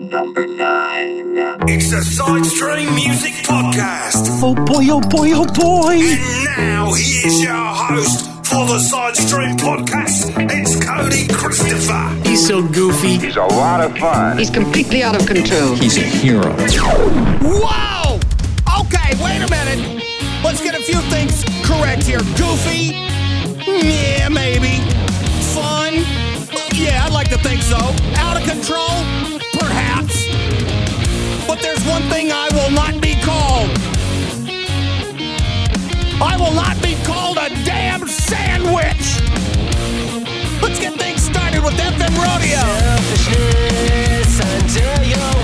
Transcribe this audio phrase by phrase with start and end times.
[0.00, 1.36] Number nine.
[1.68, 4.40] It's a side stream music podcast.
[4.42, 5.92] Oh boy, oh boy, oh boy.
[5.92, 10.32] And now here's your host for the side stream podcast.
[10.50, 12.16] It's Cody Christopher.
[12.26, 13.18] He's so goofy.
[13.18, 14.38] He's a lot of fun.
[14.38, 15.74] He's completely out of control.
[15.74, 16.50] He's a hero.
[17.42, 18.14] Whoa!
[18.80, 20.02] Okay, wait a minute.
[20.42, 22.20] Let's get a few things correct here.
[22.40, 22.96] Goofy?
[23.68, 24.80] Yeah, maybe.
[25.52, 25.92] Fun?
[26.72, 27.76] Yeah, I'd like to think so.
[28.16, 29.39] Out of control?
[31.50, 33.70] but there's one thing I will not be called.
[36.22, 39.18] I will not be called a damn sandwich.
[40.62, 42.62] Let's get things started with FM Rodeo.
[42.78, 45.39] Selfishness until you.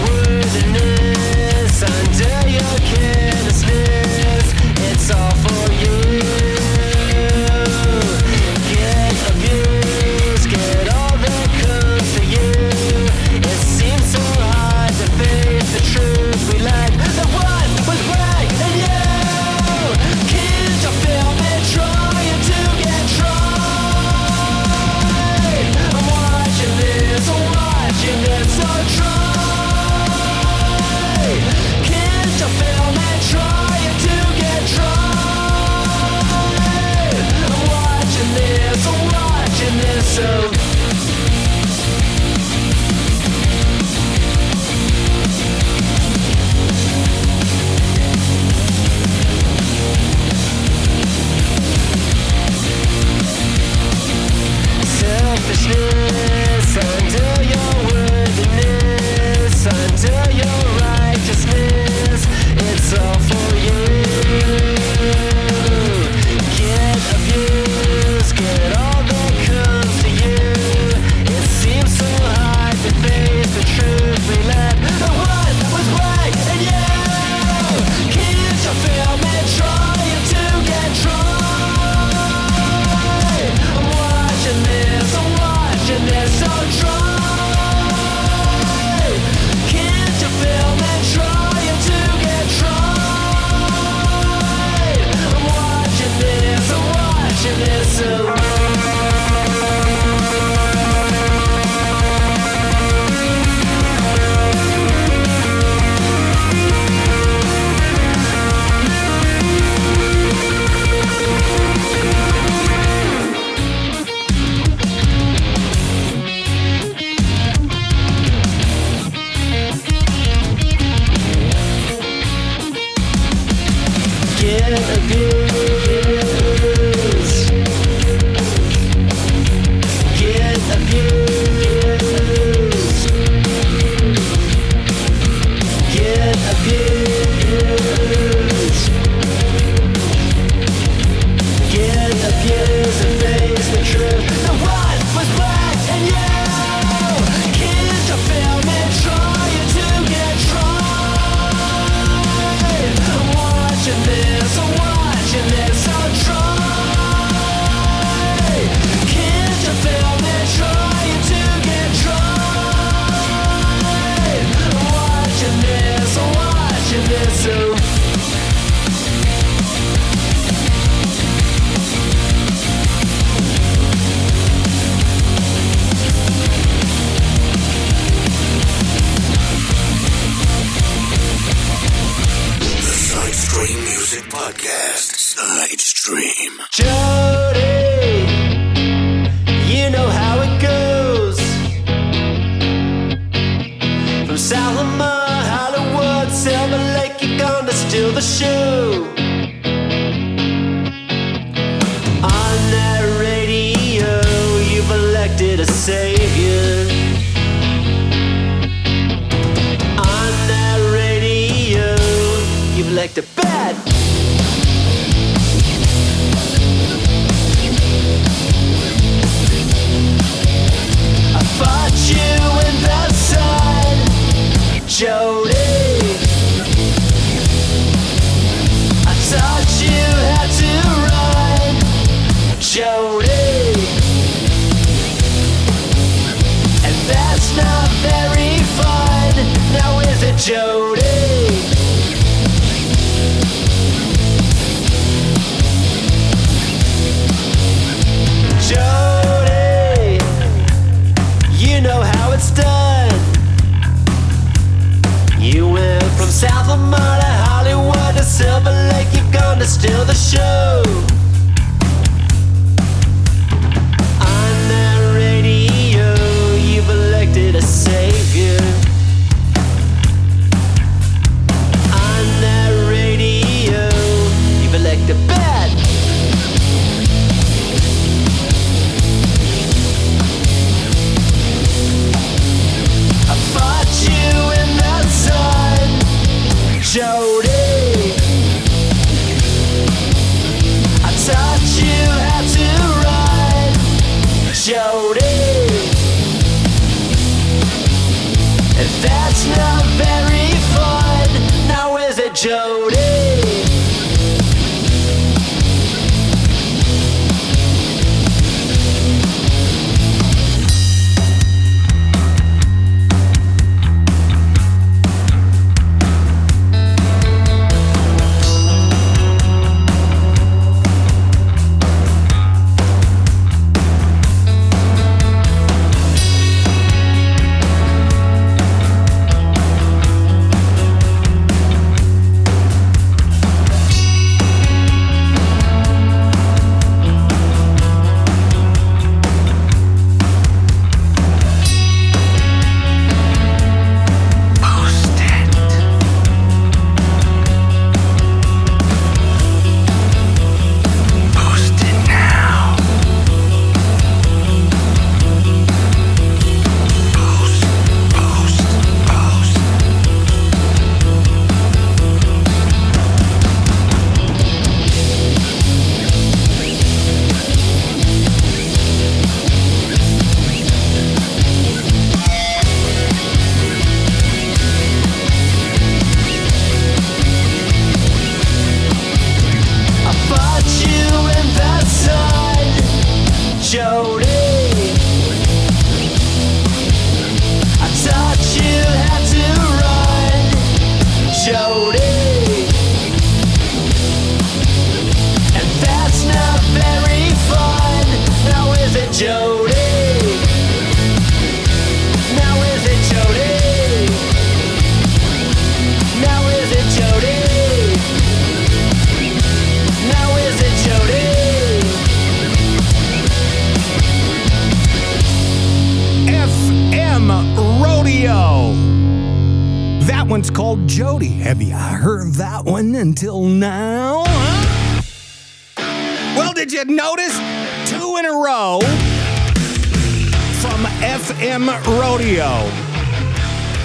[431.31, 431.67] FM
[432.01, 432.71] Rodeo?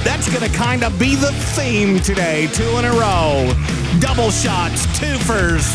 [0.04, 2.48] That's going to kind of be the theme today.
[2.54, 3.52] Two in a row.
[4.00, 5.66] Double shots, twofers,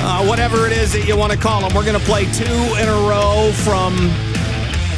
[0.00, 1.74] uh, whatever it is that you want to call them.
[1.74, 3.96] We're going to play two in a row from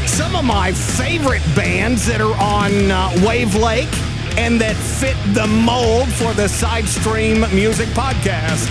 [0.06, 3.92] some of my favorite bands that are on uh, Wave Lake
[4.36, 8.68] and that fit the mold for the Side Stream Music Podcast.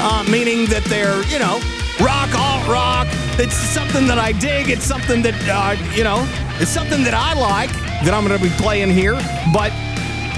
[0.00, 1.60] Uh, meaning that they're, you know,
[2.00, 3.06] rock, alt rock.
[3.38, 4.68] It's something that I dig.
[4.68, 6.26] It's something that, uh, you know,
[6.60, 7.72] it's something that I like
[8.04, 9.14] that I'm going to be playing here.
[9.52, 9.72] But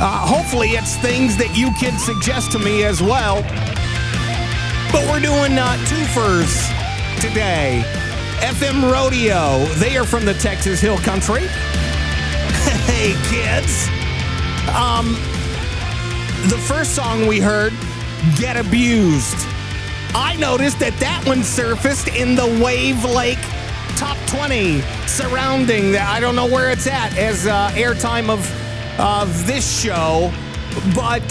[0.00, 3.42] uh, hopefully it's things that you can suggest to me as well.
[4.92, 6.50] But we're doing uh, twofers
[7.20, 7.84] today.
[8.40, 9.66] FM Rodeo.
[9.74, 11.42] They are from the Texas Hill Country.
[12.88, 13.88] hey, kids.
[14.74, 15.12] Um,
[16.48, 17.72] the first song we heard,
[18.36, 19.49] Get Abused.
[20.14, 23.38] I noticed that that one surfaced in the Wave Lake
[23.96, 26.08] Top 20 surrounding that.
[26.08, 28.40] I don't know where it's at as uh, airtime of,
[29.46, 30.32] this show,
[30.94, 31.22] but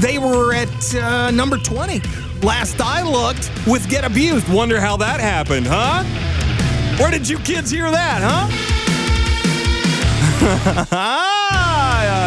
[0.00, 2.00] they were at uh, number 20
[2.42, 4.48] last I looked with Get Abused.
[4.52, 6.04] Wonder how that happened, huh?
[6.98, 8.20] Where did you kids hear that,
[10.40, 11.34] huh?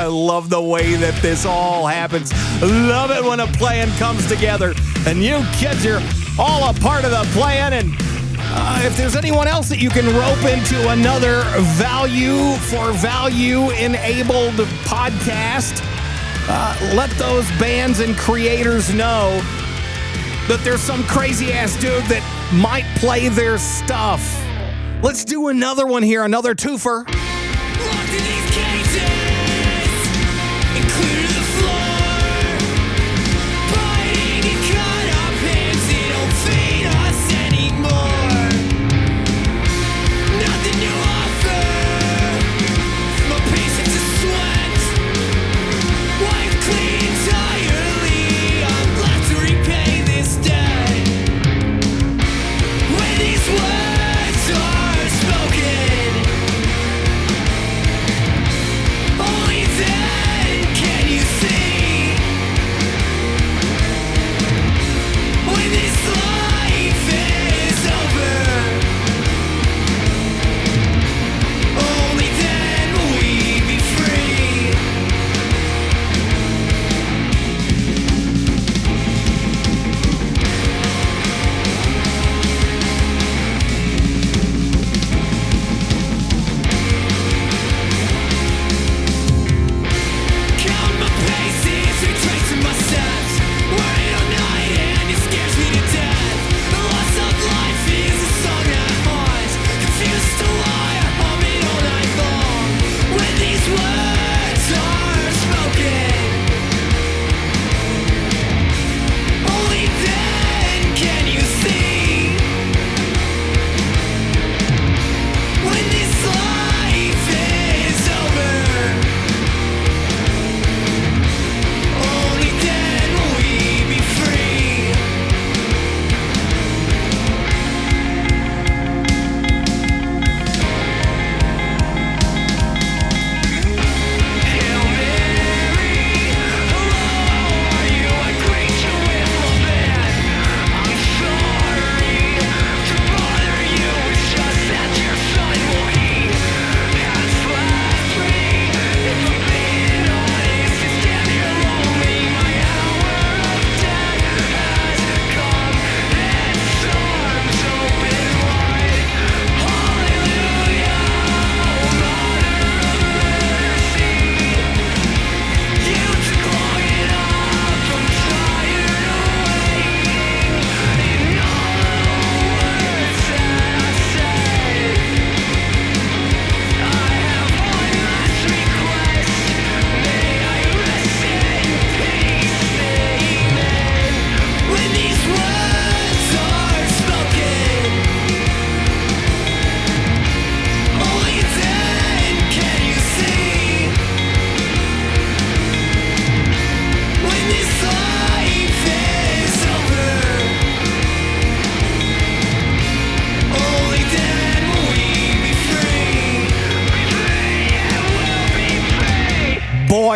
[0.01, 2.33] I love the way that this all happens.
[2.59, 4.73] Love it when a plan comes together
[5.05, 6.01] and you kids are
[6.39, 7.73] all a part of the plan.
[7.73, 7.93] And
[8.39, 11.43] uh, if there's anyone else that you can rope into another
[11.77, 14.55] value for value enabled
[14.85, 15.83] podcast,
[16.49, 19.39] uh, let those bands and creators know
[20.47, 24.23] that there's some crazy ass dude that might play their stuff.
[25.03, 27.20] Let's do another one here, another twofer.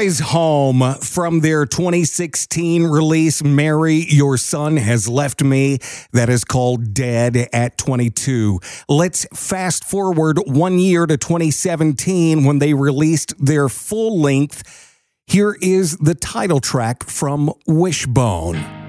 [0.05, 5.79] Home from their 2016 release, Mary, Your Son Has Left Me,
[6.11, 8.59] that is called Dead at 22.
[8.87, 15.01] Let's fast forward one year to 2017 when they released their full length.
[15.25, 18.84] Here is the title track from Wishbone.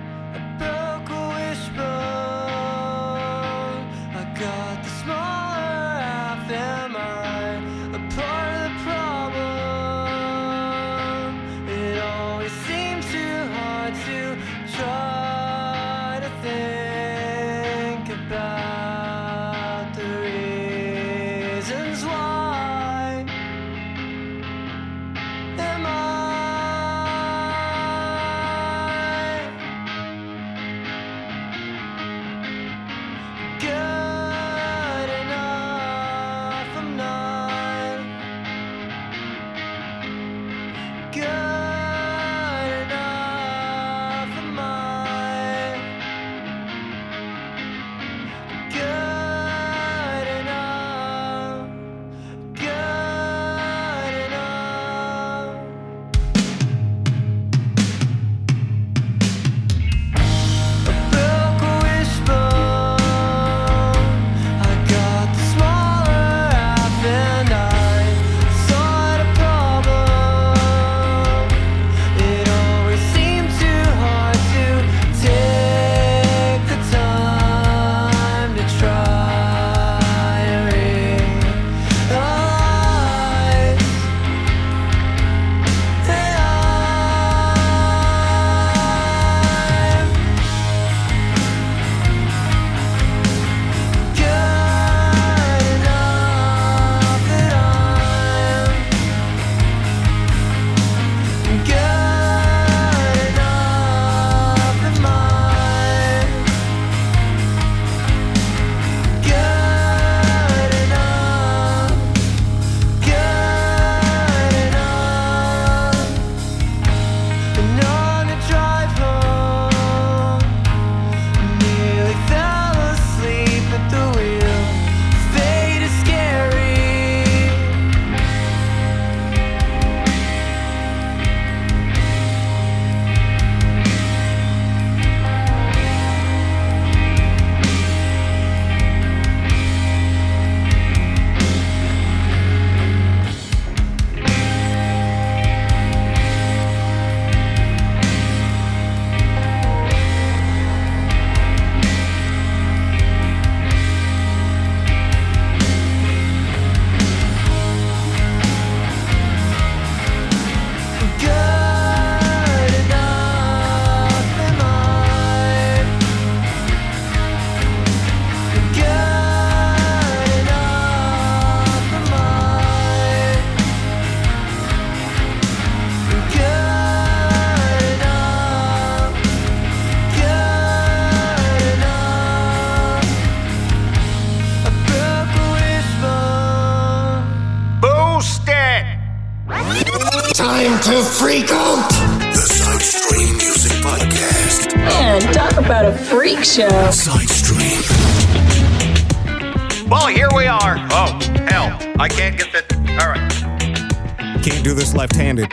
[201.99, 202.77] I can't get the.
[203.01, 204.43] All right.
[204.43, 205.51] Can't do this left-handed.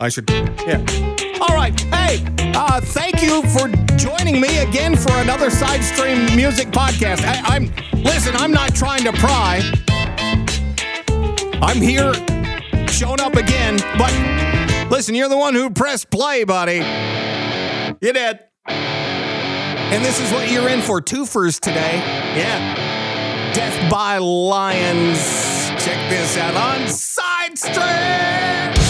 [0.00, 0.28] I should.
[0.28, 0.84] Yeah.
[1.40, 1.78] All right.
[1.80, 2.24] Hey,
[2.54, 7.22] uh, thank you for joining me again for another Side Stream Music Podcast.
[7.24, 7.72] I, I'm
[8.02, 8.34] listen.
[8.36, 9.62] I'm not trying to pry.
[11.62, 12.12] I'm here,
[12.88, 13.78] showing up again.
[13.96, 16.78] But listen, you're the one who pressed play, buddy.
[18.00, 18.40] You did.
[18.66, 21.00] And this is what you're in for.
[21.00, 21.98] Twofers today.
[22.36, 23.52] Yeah.
[23.54, 25.53] Death by Lions.
[25.84, 28.83] Check this out on Side Stream.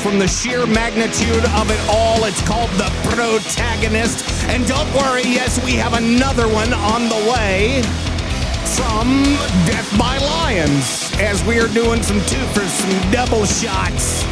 [0.00, 2.24] From the sheer magnitude of it all.
[2.24, 4.24] It's called The Protagonist.
[4.48, 7.82] And don't worry, yes, we have another one on the way
[8.76, 9.24] from
[9.66, 14.22] Death by Lions as we are doing some two for some double shots.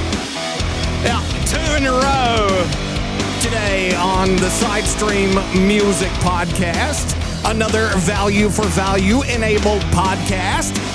[1.02, 2.46] Yeah, two in a row
[3.40, 5.35] today on the Sidestream
[5.66, 7.14] Music Podcast.
[7.50, 10.86] Another value for value enabled podcast.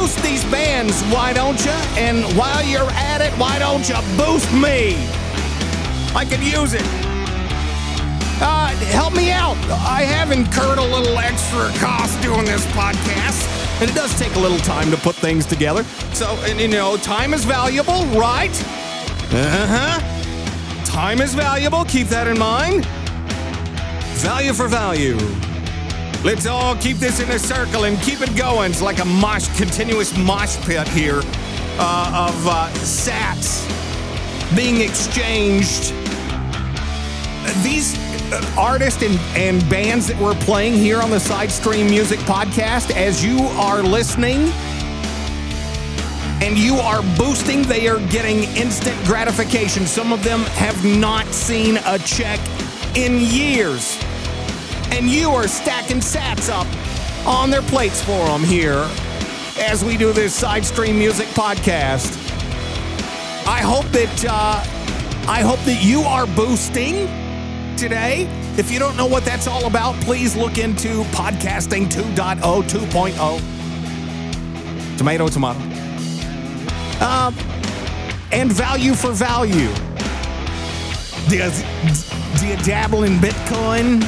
[0.00, 1.72] Boost these bands, why don't you?
[1.98, 4.96] And while you're at it, why don't you boost me?
[6.16, 6.80] I could use it.
[8.40, 9.58] Uh, help me out.
[9.68, 13.46] I have incurred a little extra cost doing this podcast,
[13.82, 15.84] and it does take a little time to put things together.
[16.14, 18.58] So, and you know, time is valuable, right?
[19.30, 20.84] Uh huh.
[20.86, 21.84] Time is valuable.
[21.84, 22.86] Keep that in mind.
[24.16, 25.18] Value for value.
[26.22, 28.72] Let's all keep this in a circle and keep it going.
[28.72, 31.22] It's like a mosh, continuous mosh pit here
[31.78, 33.66] uh, of uh, sats
[34.54, 35.94] being exchanged.
[37.62, 37.96] These
[38.32, 43.24] uh, artists and, and bands that we're playing here on the Sidestream Music Podcast, as
[43.24, 44.52] you are listening
[46.42, 49.86] and you are boosting, they are getting instant gratification.
[49.86, 52.40] Some of them have not seen a check
[52.94, 53.98] in years.
[54.92, 56.66] And you are stacking sats up
[57.26, 58.88] on their plates for them here
[59.58, 62.16] as we do this Sidestream Music Podcast.
[63.46, 64.62] I hope that uh,
[65.28, 67.06] I hope that you are boosting
[67.76, 68.26] today.
[68.56, 74.98] If you don't know what that's all about, please look into podcasting 2.0, 2.0.
[74.98, 75.58] Tomato, tomato.
[77.02, 77.34] Um,
[78.32, 79.72] and value for value.
[81.28, 81.50] Do you,
[82.38, 84.02] do you dabble in Bitcoin?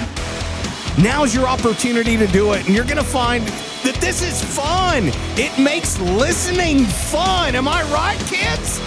[0.99, 3.45] Now's your opportunity to do it, and you're gonna find
[3.83, 5.11] that this is fun.
[5.37, 7.55] It makes listening fun.
[7.55, 8.81] Am I right, kids?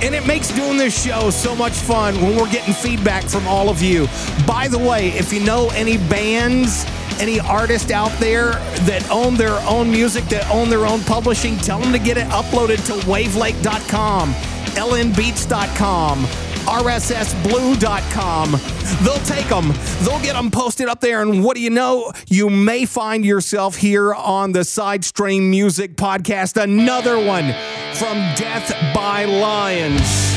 [0.00, 3.68] And it makes doing this show so much fun when we're getting feedback from all
[3.68, 4.06] of you.
[4.46, 6.86] By the way, if you know any bands,
[7.18, 8.52] any artists out there
[8.86, 12.28] that own their own music, that own their own publishing, tell them to get it
[12.28, 14.32] uploaded to wavelake.com,
[14.74, 16.26] lnbeats.com,
[16.68, 18.50] rssblue.com.
[19.02, 22.12] They'll take them, they'll get them posted up there, and what do you know?
[22.28, 27.54] You may find yourself here on the Sidestream Music Podcast, another one
[27.94, 30.27] from Death by Lions.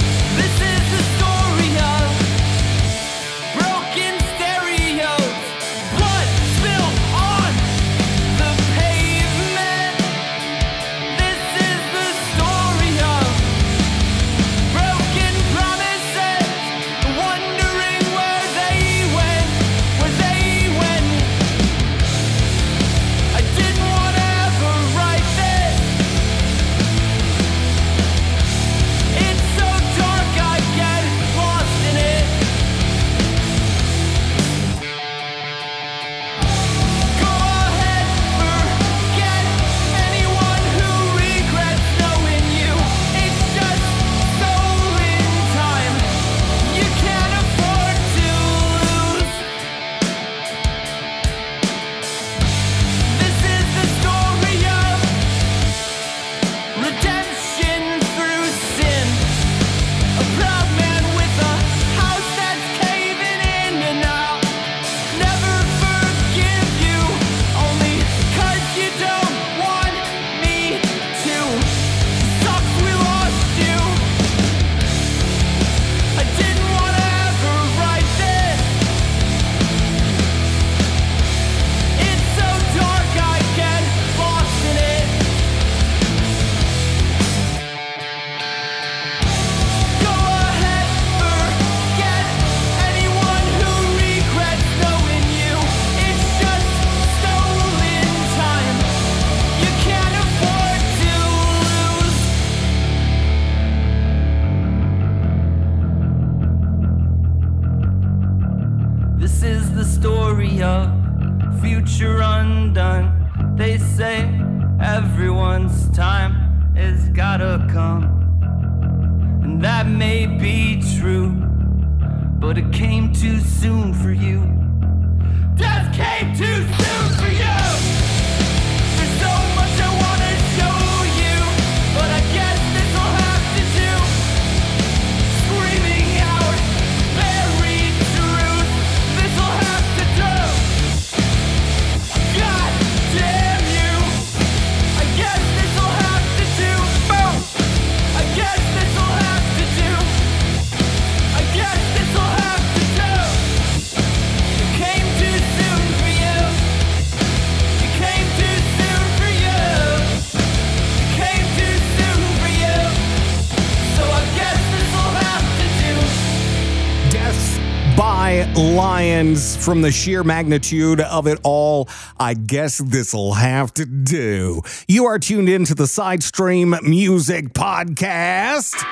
[169.71, 171.87] from the sheer magnitude of it all,
[172.19, 174.63] I guess this'll have to do.
[174.89, 178.85] You are tuned in to the Sidestream Music Podcast.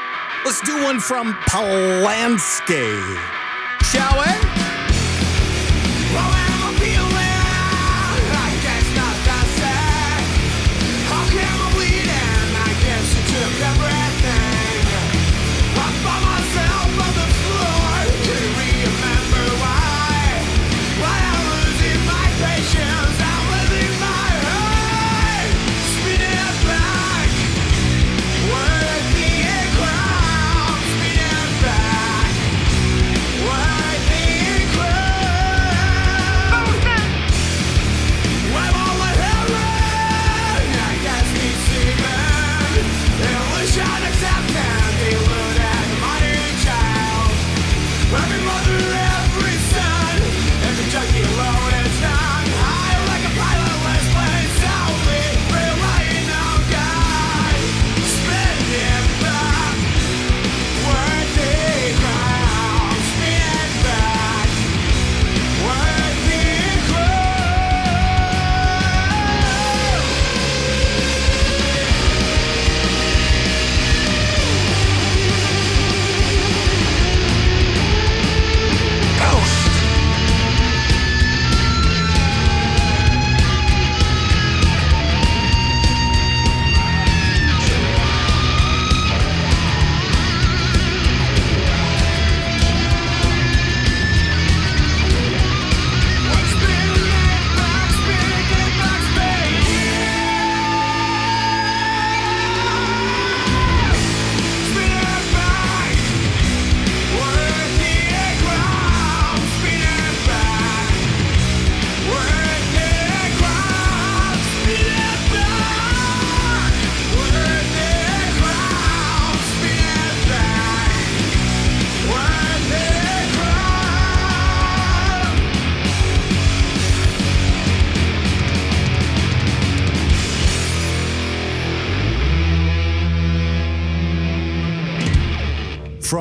[0.45, 2.95] Let's do one from Polanski,
[3.81, 4.48] shall we?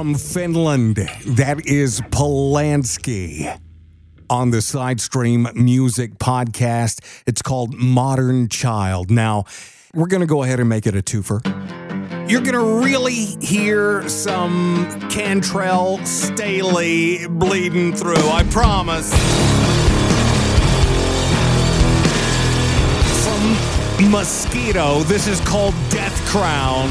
[0.09, 0.97] from Finland.
[1.27, 3.61] That is Polanski
[4.31, 7.05] on the Side Stream Music Podcast.
[7.27, 9.11] It's called Modern Child.
[9.11, 9.45] Now,
[9.93, 11.45] we're going to go ahead and make it a twofer.
[12.27, 19.13] You're going to really hear some Cantrell Staley bleeding through, I promise.
[23.25, 26.89] From Mosquito, this is called Death Crown.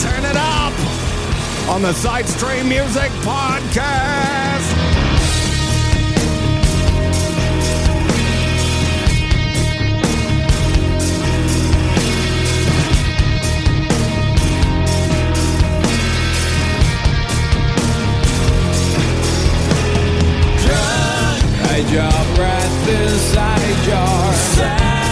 [0.00, 0.53] Turn it up
[1.68, 3.74] on the Side Stream Music Podcast.
[20.64, 22.24] Drug, a job
[22.88, 25.03] inside your side.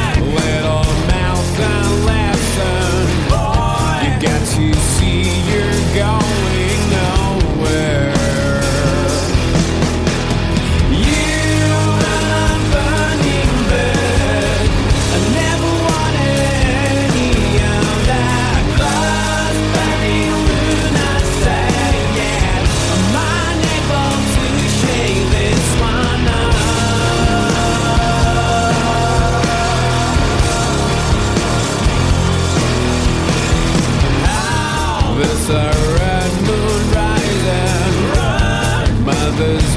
[35.45, 35.55] The
[35.99, 37.97] red moon rising.
[38.15, 39.77] run, Mother's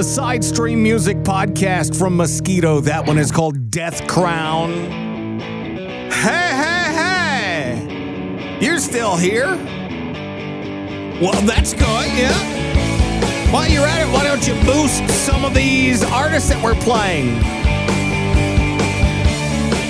[0.00, 2.80] The Side Stream Music Podcast from Mosquito.
[2.80, 4.70] That one is called Death Crown.
[6.10, 8.58] Hey, hey, hey!
[8.62, 9.48] You're still here?
[11.20, 13.52] Well, that's good, yeah.
[13.52, 17.38] While you're at it, why don't you boost some of these artists that we're playing?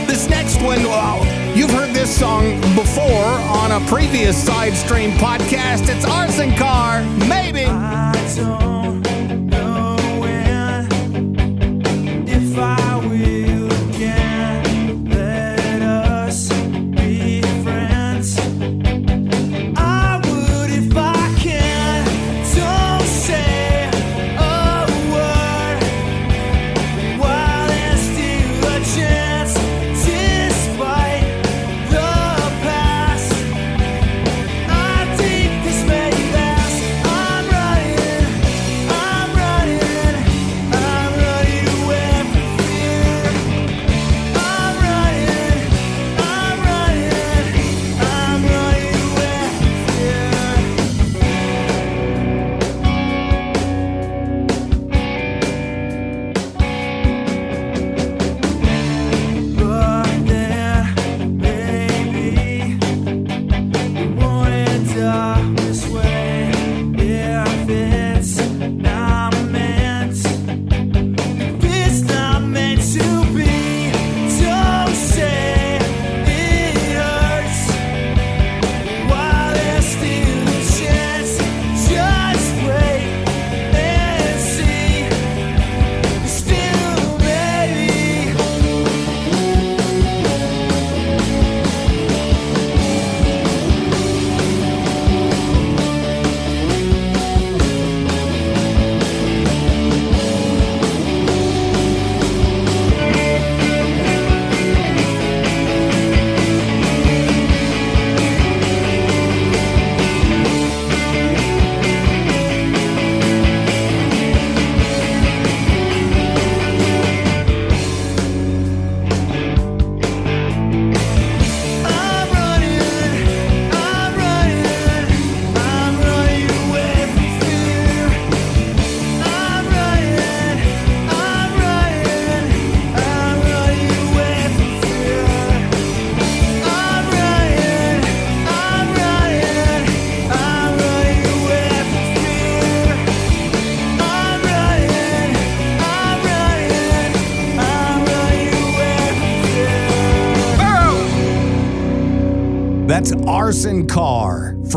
[0.09, 1.25] This next one, well,
[1.57, 5.89] you've heard this song before on a previous Side Stream podcast.
[5.89, 8.70] It's Arson Car, maybe.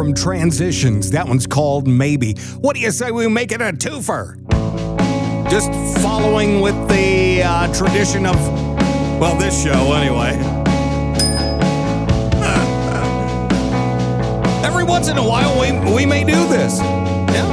[0.03, 1.11] From Transitions.
[1.11, 2.33] That one's called Maybe.
[2.59, 4.35] What do you say we make it a twofer?
[5.49, 8.35] Just following with the uh, tradition of,
[9.17, 10.33] well, this show anyway.
[14.65, 16.79] Every once in a while, we, we may do this.
[16.79, 17.47] Yeah.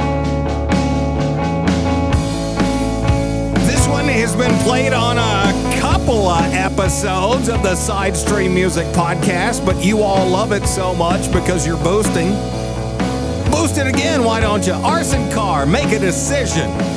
[3.65, 5.70] This one has been played on a
[6.11, 10.93] couple of episodes of the Side Stream Music Podcast, but you all love it so
[10.93, 12.31] much because you're boosting.
[13.49, 14.73] Boost it again, why don't you?
[14.73, 16.90] Arson Car, make a decision.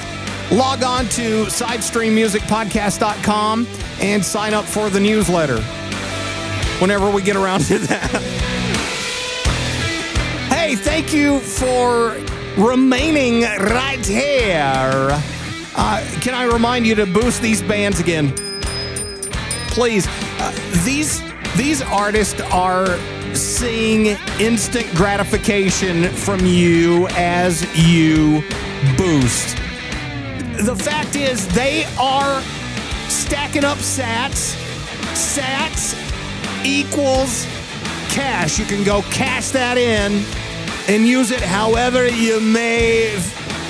[0.52, 3.68] log on to sidestreammusicpodcast.com
[4.00, 5.62] and sign up for the newsletter
[6.80, 8.10] whenever we get around to that.
[10.50, 12.18] Hey, thank you for
[12.58, 15.22] remaining right here.
[15.76, 18.34] Uh, can I remind you to boost these bands again?
[19.70, 20.08] Please.
[20.40, 20.52] Uh,
[20.84, 21.22] these
[21.56, 22.98] these artists are
[23.36, 28.44] seeing instant gratification from you as you
[28.98, 29.56] boost.
[30.64, 32.42] The fact is, they are
[33.08, 34.56] stacking up sats.
[35.14, 35.96] Sats
[36.66, 37.46] equals
[38.10, 38.60] cash.
[38.60, 40.24] You can go cash that in
[40.88, 43.14] and use it however you may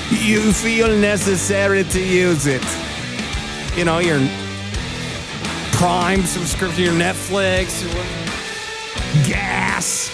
[0.09, 2.63] you feel necessary to use it.
[3.75, 4.19] You know, your
[5.73, 7.83] Prime subscription, your Netflix,
[9.25, 10.11] gas,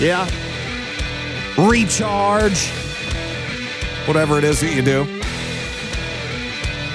[0.00, 0.28] yeah,
[1.58, 2.70] recharge,
[4.06, 5.04] whatever it is that you do.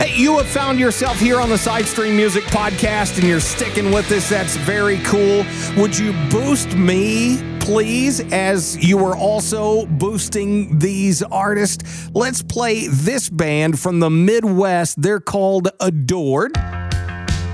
[0.01, 4.11] Hey, you have found yourself here on the Sidestream Music Podcast and you're sticking with
[4.11, 4.27] us.
[4.29, 5.45] That's very cool.
[5.77, 12.09] Would you boost me, please, as you are also boosting these artists?
[12.15, 14.99] Let's play this band from the Midwest.
[14.99, 16.57] They're called Adored.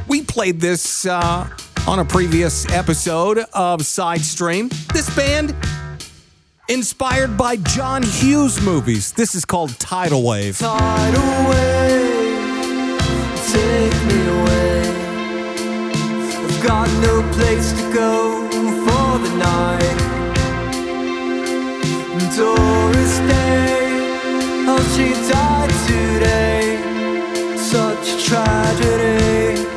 [0.07, 1.49] We played this uh,
[1.87, 4.69] on a previous episode of Sidestream.
[4.91, 5.55] This band,
[6.67, 9.13] inspired by John Hughes movies.
[9.13, 10.57] This is called Tidal Wave.
[10.57, 12.99] Tidal wave,
[13.47, 14.81] take me away.
[16.43, 18.49] I've got no place to go
[18.85, 19.97] for the night.
[22.35, 23.77] Doris Day,
[24.67, 27.57] oh she died today.
[27.57, 29.76] Such tragedy.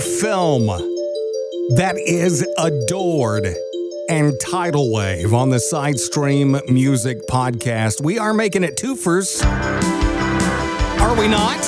[0.00, 0.66] film
[1.76, 3.46] that is adored
[4.08, 8.02] and tidal wave on the side stream music podcast.
[8.02, 9.44] We are making it twofers,
[11.00, 11.62] are we not?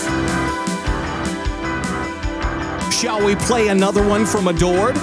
[2.92, 4.98] Shall we play another one from Adored?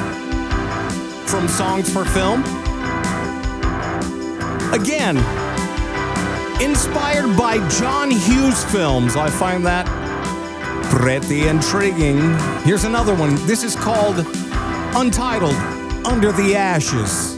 [1.27, 2.41] From Songs for Film?
[4.73, 5.17] Again,
[6.61, 9.15] inspired by John Hughes films.
[9.15, 10.06] I find that
[10.97, 12.17] pretty intriguing.
[12.63, 13.35] Here's another one.
[13.45, 14.25] This is called
[14.95, 15.53] Untitled
[16.05, 17.37] Under the Ashes.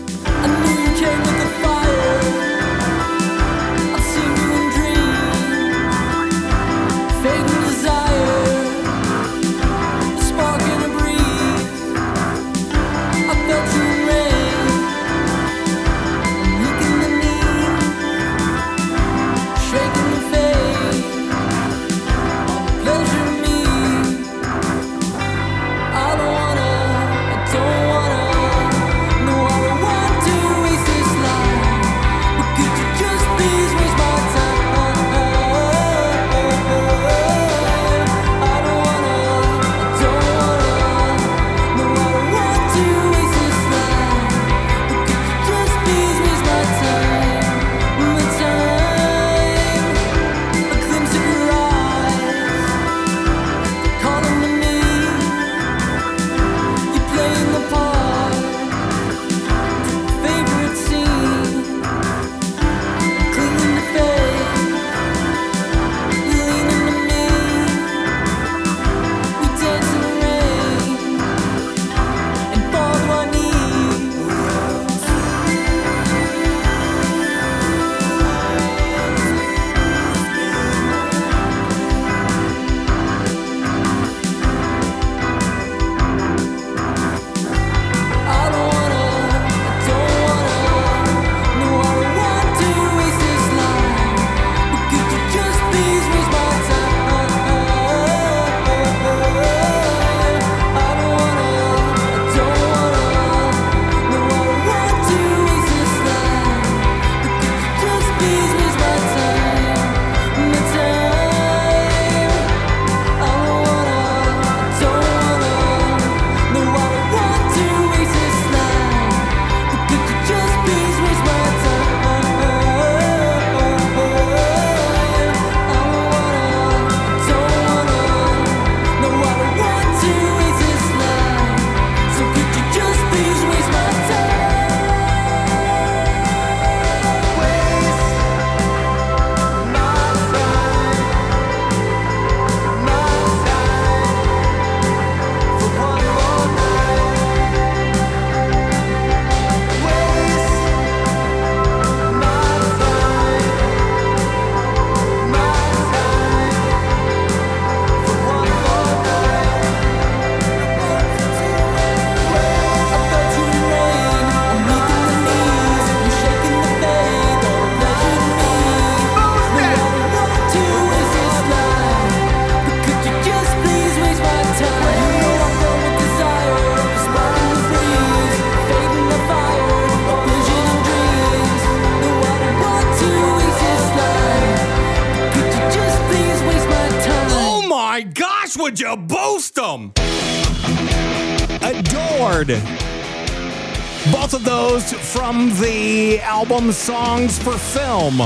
[196.60, 198.18] album songs for film.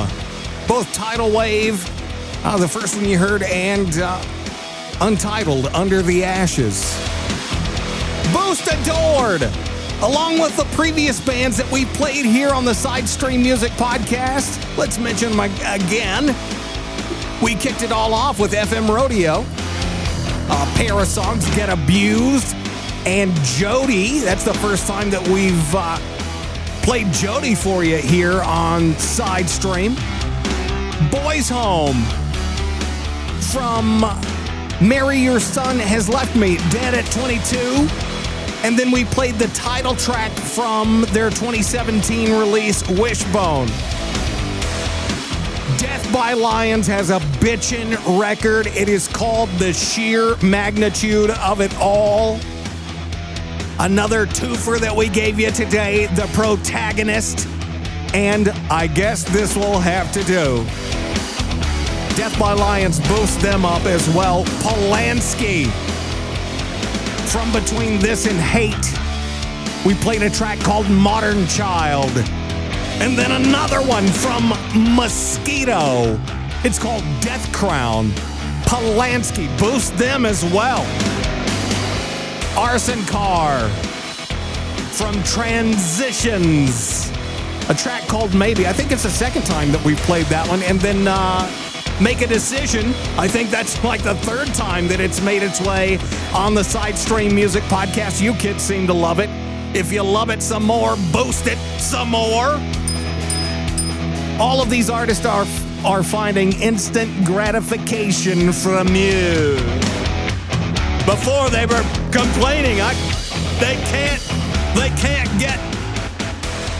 [0.67, 1.85] Both Tidal Wave,
[2.43, 4.19] uh, the first one you heard, and uh,
[5.01, 6.81] Untitled Under the Ashes.
[8.33, 9.43] Boost adored,
[10.01, 14.77] along with the previous bands that we played here on the Side Stream Music Podcast.
[14.77, 16.35] Let's mention them again.
[17.39, 19.41] We kicked it all off with FM Rodeo.
[20.49, 22.55] A pair of songs Get Abused
[23.05, 24.21] and Jody.
[24.21, 25.99] That's the first time that we've uh,
[26.83, 29.95] played Jody for you here on Side Stream.
[31.09, 31.95] Boys Home
[33.53, 34.01] from
[34.85, 37.57] Mary Your Son Has Left Me, Dead at 22.
[38.65, 43.67] And then we played the title track from their 2017 release, Wishbone.
[45.77, 48.67] Death by Lions has a bitchin' record.
[48.67, 52.39] It is called The Sheer Magnitude of It All.
[53.83, 57.49] Another twofer that we gave you today, The Protagonist.
[58.13, 60.63] And I guess this will have to do.
[62.15, 64.45] Death by Lions boost them up as well.
[64.63, 65.65] Polanski.
[67.29, 68.73] From between this and hate,
[69.85, 72.11] we played a track called Modern Child.
[73.01, 74.47] And then another one from
[74.95, 76.17] Mosquito.
[76.63, 78.11] It's called Death Crown.
[78.63, 80.85] Polanski boost them as well.
[82.57, 83.67] Arson Car
[84.93, 87.09] from Transitions.
[87.69, 88.67] A track called Maybe.
[88.67, 90.61] I think it's the second time that we've played that one.
[90.63, 91.49] And then uh,
[91.99, 92.93] Make a Decision.
[93.17, 95.97] I think that's like the third time that it's made its way
[96.33, 98.21] on the Side Stream Music Podcast.
[98.21, 99.29] You kids seem to love it.
[99.75, 102.59] If you love it some more, boost it some more.
[104.39, 105.47] All of these artists are
[105.83, 109.55] are finding instant gratification from you.
[111.05, 111.83] Before they were
[112.13, 112.93] complaining, I
[113.59, 114.21] they can't
[114.75, 115.59] they can't get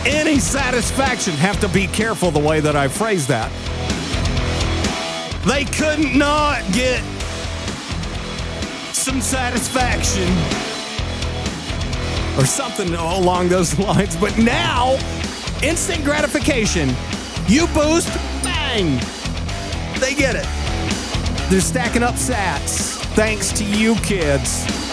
[0.06, 1.34] any satisfaction.
[1.34, 3.50] Have to be careful the way that I phrase that.
[5.44, 7.02] They couldn't not get
[8.94, 10.28] some satisfaction
[12.38, 14.16] or something along those lines.
[14.16, 14.96] But now,
[15.62, 16.90] instant gratification.
[17.46, 18.08] You boost,
[18.42, 19.00] bang.
[20.00, 20.46] They get it.
[21.50, 24.83] They're stacking up sats thanks to you kids.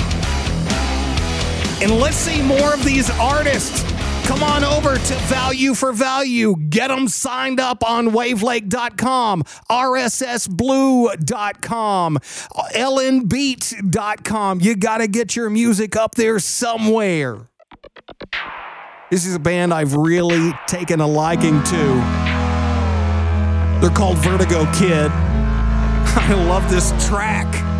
[1.81, 3.83] And let's see more of these artists.
[4.27, 6.55] Come on over to Value for Value.
[6.69, 11.09] Get them signed up on wavelake.com, rssblue.com,
[12.75, 14.61] lnbeat.com.
[14.61, 17.49] You got to get your music up there somewhere.
[19.09, 21.77] This is a band I've really taken a liking to.
[23.81, 25.11] They're called Vertigo Kid.
[25.11, 27.70] I love this track.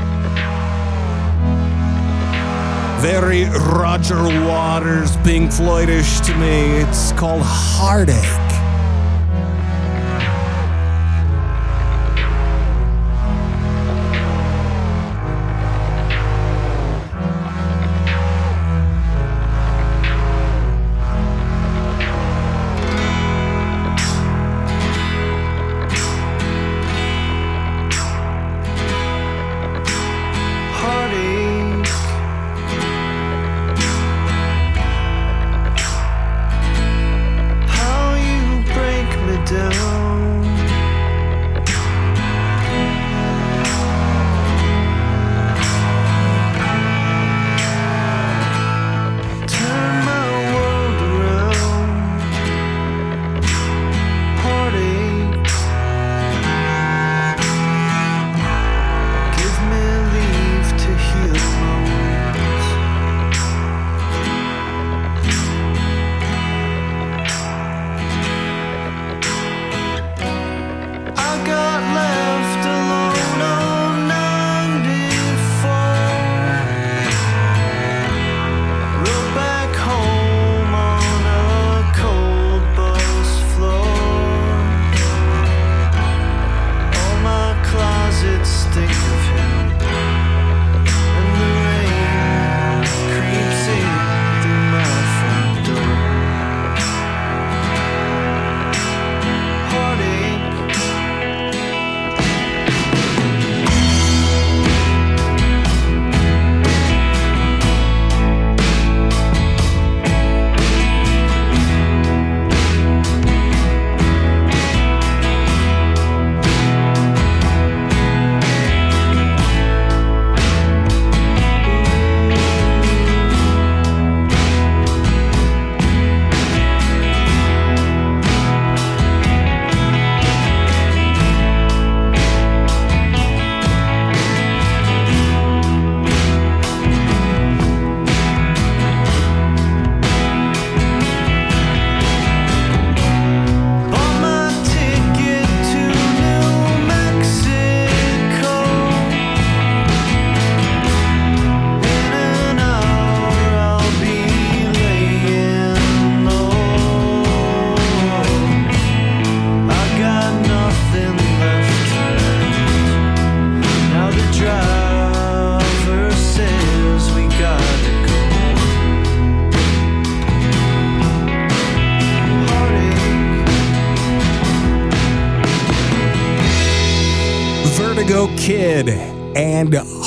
[3.01, 6.81] Very Roger Waters, Pink Floydish to me.
[6.81, 8.50] It's called Heartache.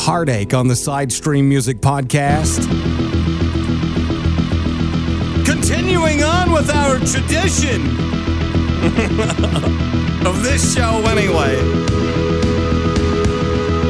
[0.04, 2.60] Heartache on the Side Stream Music Podcast.
[5.46, 7.86] Continuing on with our tradition
[10.26, 11.56] of this show, anyway.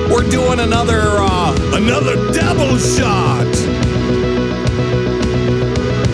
[0.09, 3.53] We're doing another uh, another double shot.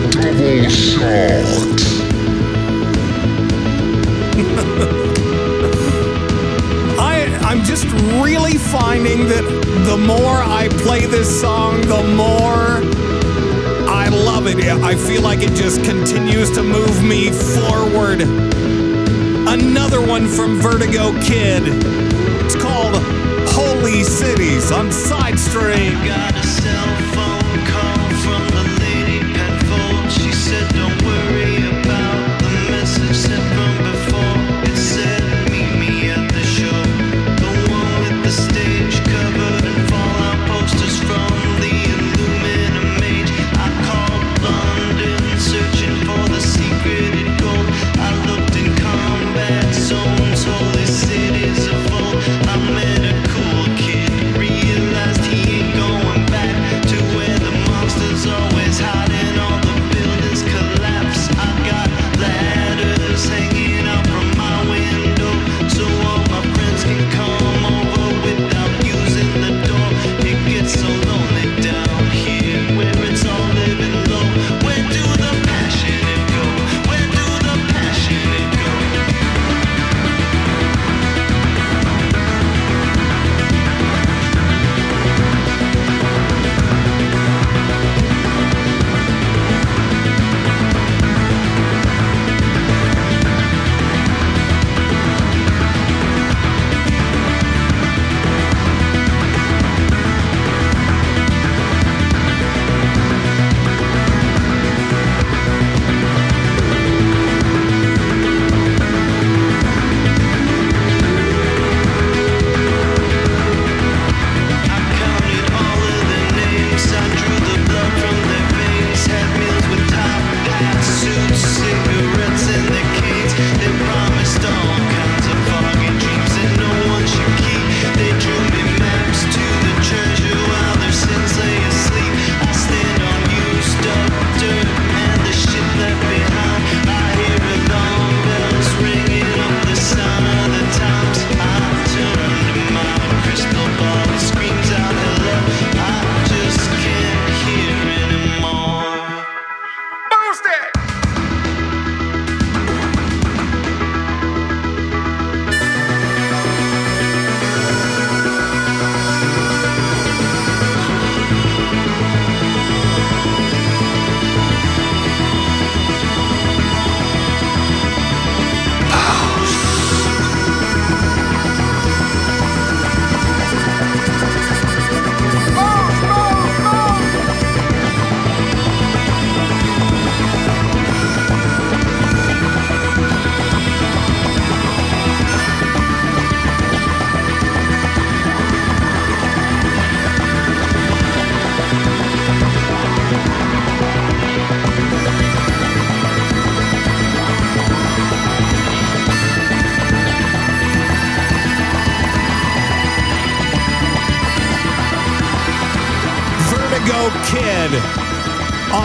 [0.09, 1.77] Double shot.
[7.51, 7.83] I'm just
[8.23, 9.43] really finding that
[9.85, 12.79] the more I play this song, the more
[13.91, 14.55] I love it.
[14.63, 18.21] I feel like it just continues to move me forward.
[18.21, 21.63] Another one from Vertigo Kid.
[22.45, 22.95] It's called
[23.49, 25.97] Holy Cities on Side Stream.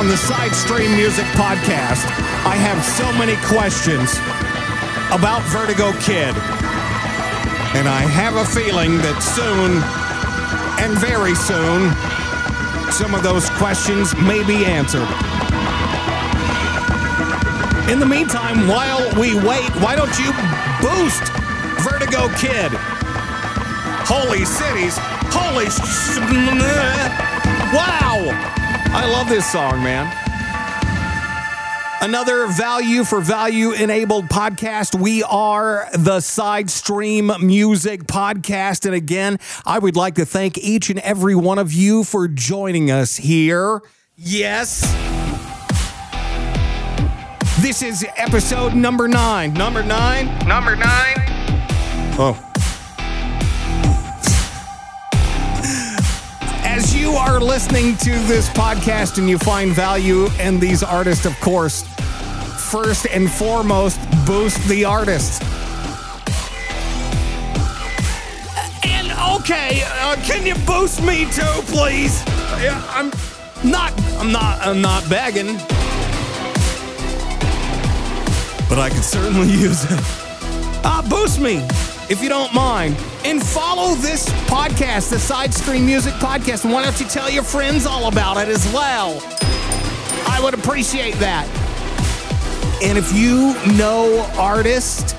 [0.07, 2.07] On the Side Stream Music Podcast.
[2.47, 4.15] I have so many questions
[5.11, 6.31] about Vertigo Kid.
[7.75, 9.83] And I have a feeling that soon,
[10.79, 11.91] and very soon,
[12.95, 15.11] some of those questions may be answered.
[17.91, 20.31] In the meantime, while we wait, why don't you
[20.79, 21.27] boost
[21.83, 22.71] Vertigo Kid?
[24.07, 24.95] Holy cities.
[25.35, 25.67] Holy.
[25.67, 26.23] sh-
[27.75, 28.56] Wow.
[28.99, 30.11] I love this song, man.
[32.01, 34.99] Another value for value enabled podcast.
[34.99, 38.87] We are the Side Stream Music Podcast.
[38.87, 42.91] And again, I would like to thank each and every one of you for joining
[42.91, 43.83] us here.
[44.17, 44.81] Yes.
[47.61, 49.53] This is episode number nine.
[49.53, 50.27] Number nine?
[50.49, 51.17] Number nine.
[52.19, 52.46] Oh.
[57.27, 61.83] Are listening to this podcast and you find value in these artists, of course,
[62.71, 65.43] first and foremost, boost the artist.
[68.85, 69.11] And
[69.41, 72.23] Okay, uh, can you boost me too, please?
[72.63, 73.11] Yeah, I'm
[73.69, 73.93] not.
[74.19, 74.61] I'm not.
[74.61, 75.57] I'm not begging.
[78.69, 80.01] But I could certainly use it.
[80.85, 81.67] Uh, boost me
[82.09, 82.97] if you don't mind.
[83.25, 86.65] And follow this podcast, the Side Music Podcast.
[86.65, 89.21] And why don't you tell your friends all about it as well?
[90.29, 91.47] I would appreciate that.
[92.83, 95.15] And if you know artists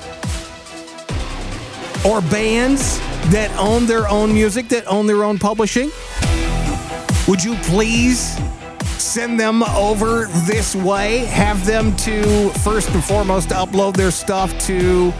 [2.04, 2.98] or bands
[3.30, 5.90] that own their own music, that own their own publishing,
[7.26, 8.38] would you please
[8.98, 11.18] send them over this way?
[11.26, 15.12] Have them to, first and foremost, upload their stuff to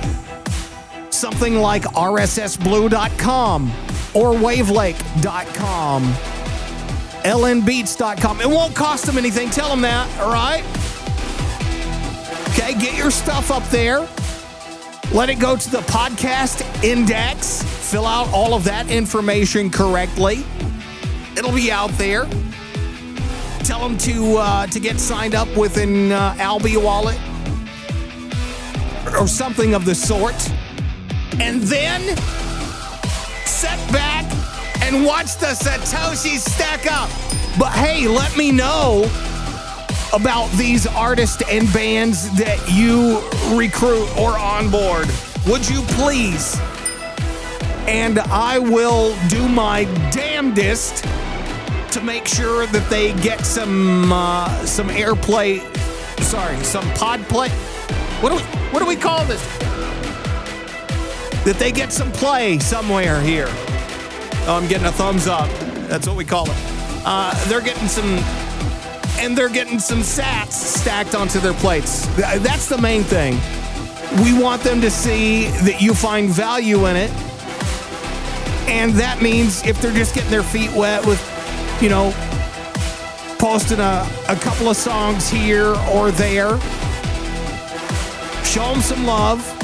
[1.11, 3.71] something like rssblue.com
[4.15, 6.03] or wavelake.com,
[7.23, 8.41] lnbeats.com.
[8.41, 9.51] It won't cost them anything.
[9.51, 10.65] Tell them that, all right?
[12.51, 14.09] Okay, get your stuff up there.
[15.13, 17.63] Let it go to the podcast index.
[17.63, 20.45] Fill out all of that information correctly.
[21.37, 22.27] It'll be out there.
[23.61, 27.19] Tell them to uh, to get signed up with an uh, Alby wallet
[29.19, 30.35] or something of the sort,
[31.41, 32.17] and then
[33.47, 34.25] sit back
[34.83, 37.11] and watch the Satoshis stack up.
[37.59, 39.11] But hey, let me know
[40.13, 43.21] about these artists and bands that you
[43.57, 45.09] recruit or onboard.
[45.47, 46.59] Would you please?
[47.87, 51.05] And I will do my damnedest
[51.93, 55.61] to make sure that they get some uh, some airplay.
[56.21, 57.49] Sorry, some pod play.
[58.21, 59.43] What do we what do we call this?
[61.45, 63.49] That they get some play somewhere here.
[64.47, 65.49] Oh, I'm getting a thumbs up.
[65.89, 66.57] That's what we call it.
[67.05, 68.19] Uh, they're getting some
[69.19, 72.07] and they're getting some sats stacked onto their plates.
[72.17, 73.35] That's the main thing.
[74.23, 77.11] We want them to see that you find value in it.
[78.69, 81.21] And that means if they're just getting their feet wet with,
[81.83, 82.13] you know,
[83.39, 86.59] posting a, a couple of songs here or there,
[88.45, 89.58] show them some love.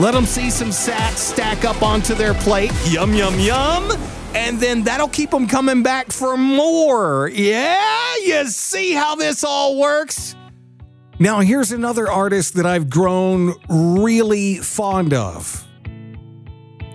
[0.00, 2.72] Let them see some sats stack up onto their plate.
[2.88, 3.92] Yum, yum, yum.
[4.34, 7.30] And then that'll keep them coming back for more.
[7.32, 10.34] Yeah, you see how this all works?
[11.20, 15.64] Now, here's another artist that I've grown really fond of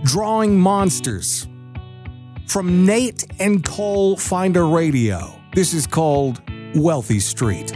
[0.04, 1.48] Drawing Monsters
[2.48, 5.40] from Nate and Cole Finder Radio.
[5.56, 6.42] This is called
[6.76, 7.72] Wealthy Street.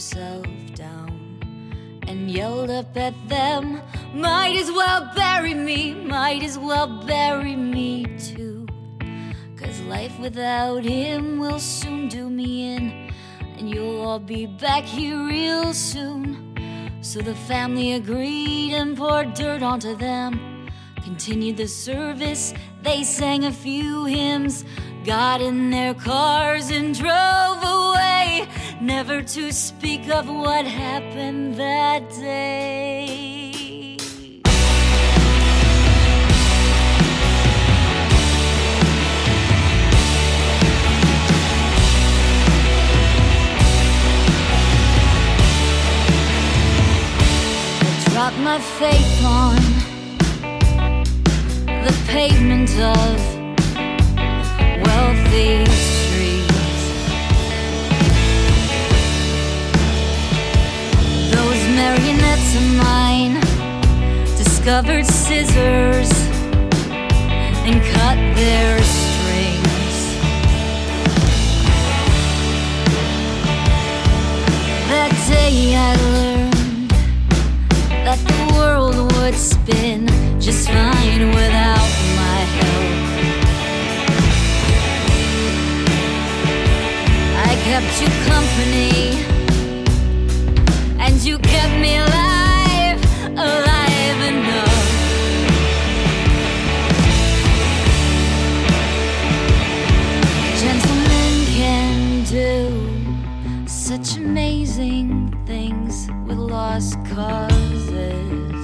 [0.00, 3.82] Herself down and yelled up at them,
[4.14, 8.66] Might as well bury me, might as well bury me too.
[9.58, 13.12] Cause life without him will soon do me in,
[13.58, 16.24] and you'll all be back here real soon.
[17.02, 20.66] So the family agreed and poured dirt onto them.
[21.04, 24.64] Continued the service, they sang a few hymns,
[25.04, 28.46] got in their cars and drove away,
[28.80, 33.96] never to speak of what happened that day.
[48.12, 49.56] Dropped my faith on
[51.84, 53.39] the pavement of
[64.60, 66.10] discovered scissors
[67.66, 69.96] and cut their strings.
[74.88, 76.90] That day I learned
[78.04, 80.06] that the world would spin
[80.40, 83.09] just fine without my help.
[87.70, 89.22] Kept you company,
[90.98, 93.00] and you kept me alive,
[93.38, 94.86] alive enough.
[100.64, 102.58] Gentlemen can do
[103.68, 105.08] such amazing
[105.46, 108.62] things with lost causes.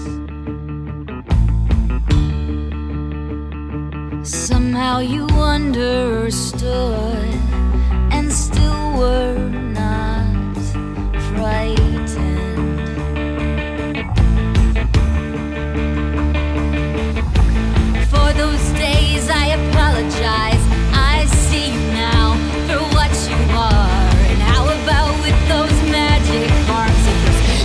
[4.29, 7.36] Somehow you understood
[9.07, 9.39] still were
[9.73, 10.57] not
[11.31, 12.79] frightened.
[18.11, 20.65] For those days, I apologize.
[20.93, 22.35] I see you now
[22.67, 24.01] for what you are.
[24.31, 26.51] And how about with those magic
[26.81, 27.05] arms?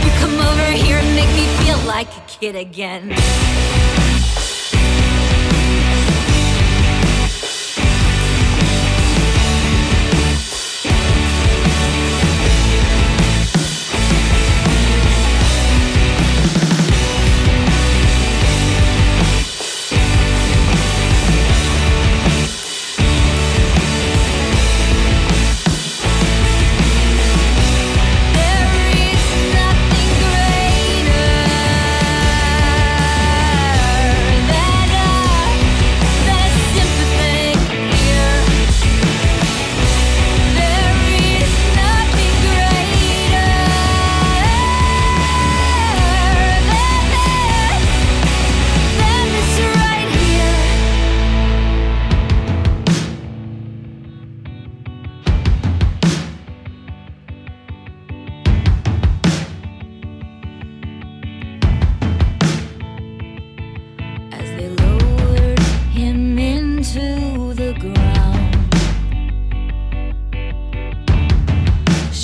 [0.04, 4.11] You come over here and make me feel like a kid again.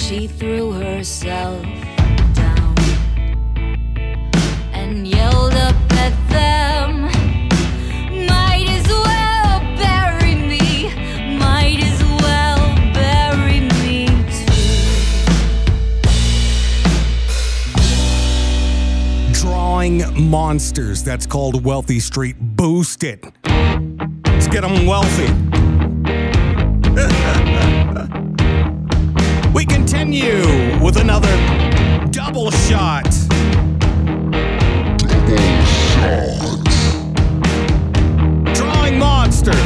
[0.07, 1.65] She threw herself
[2.33, 2.75] down
[4.71, 7.01] and yelled up at them.
[8.25, 10.87] Might as well bury me,
[11.37, 14.07] might as well bury me
[19.33, 19.41] too.
[19.41, 21.03] Drawing monsters.
[21.03, 22.37] That's called Wealthy Street.
[22.39, 23.25] Boost it.
[23.43, 25.56] Let's get them wealthy.
[29.57, 30.43] We continue
[30.83, 31.35] with another
[32.11, 33.09] double shot.
[38.53, 39.57] Drawing monsters.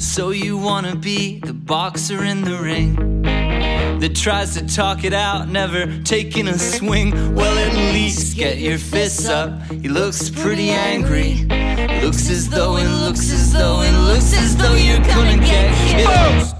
[0.00, 2.94] So you wanna be the boxer in the ring
[3.98, 7.10] that tries to talk it out, never taking a swing.
[7.34, 9.50] Well, at least get your fists up.
[9.82, 11.44] He looks pretty angry.
[12.04, 16.57] Looks as though, it looks as though, it looks as though you're gonna get killed.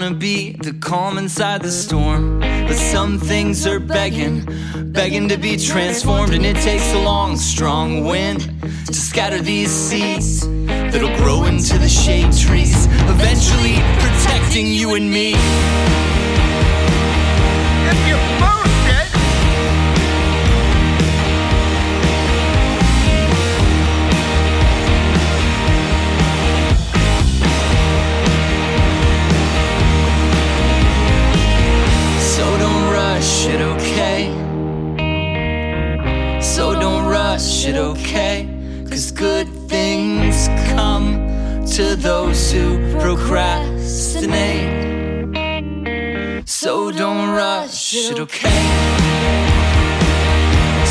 [0.00, 2.40] Wanna be the calm inside the storm.
[2.40, 4.46] But some things are begging,
[4.92, 6.32] begging to be transformed.
[6.32, 8.40] And it takes a long, strong wind
[8.86, 15.34] to scatter these seeds that'll grow into the shade trees, eventually protecting you and me.
[17.92, 18.16] If you
[41.80, 44.68] to those who procrastinate.
[46.46, 48.50] So don't rush it, okay?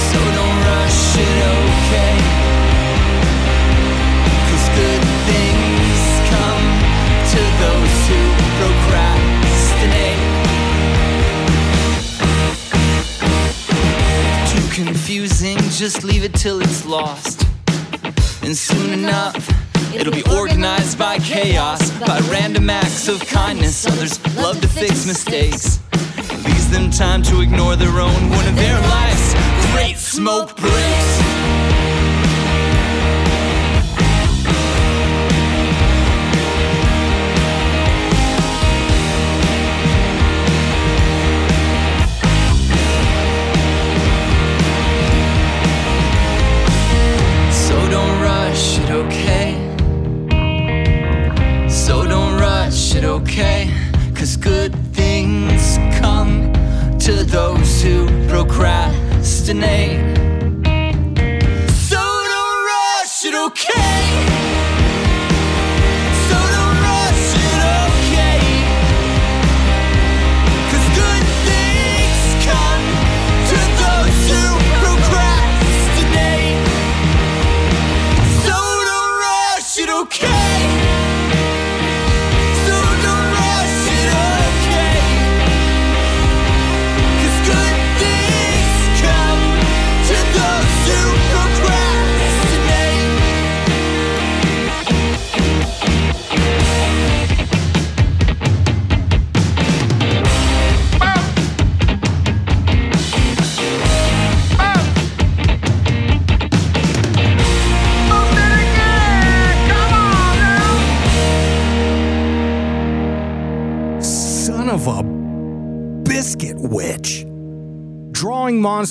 [0.07, 2.15] So don't rush it, okay?
[4.49, 5.99] Cause good things
[6.33, 6.65] come
[7.33, 8.21] to those who
[8.57, 10.25] procrastinate.
[14.51, 17.45] Too confusing, just leave it till it's lost.
[18.41, 19.58] And soon enough,
[19.93, 23.85] it'll be organized by chaos, by random acts of kindness.
[23.85, 25.79] Others love to fix mistakes.
[26.45, 29.33] Leaves them time to ignore their own one of their life's
[29.71, 31.28] great smoke breaks.